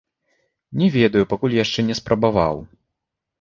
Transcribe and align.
Не 0.81 0.87
ведаю, 0.95 1.23
пакуль 1.33 1.53
яшчэ 1.59 1.85
не 1.91 1.99
спрабаваў. 2.01 2.65